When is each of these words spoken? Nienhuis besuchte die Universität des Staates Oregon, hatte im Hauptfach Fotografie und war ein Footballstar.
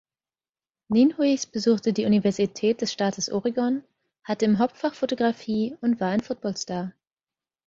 Nienhuis 0.87 1.45
besuchte 1.45 1.93
die 1.93 2.05
Universität 2.07 2.81
des 2.81 2.91
Staates 2.91 3.31
Oregon, 3.31 3.83
hatte 4.23 4.45
im 4.45 4.57
Hauptfach 4.57 4.95
Fotografie 4.95 5.77
und 5.79 5.99
war 5.99 6.09
ein 6.09 6.21
Footballstar. 6.21 6.91